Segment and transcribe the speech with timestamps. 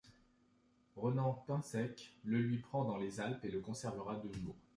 [0.95, 4.55] Ronan Pensec le lui prend dans les Alpes et le conservera deux jours.